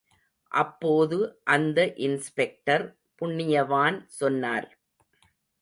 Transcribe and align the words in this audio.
அப்போது 0.51 1.17
அந்த 1.47 1.79
இன்ஸ்பெக்டர் 1.99 2.85
புண்யவான் 3.21 3.99
சொன்னார். 4.19 4.69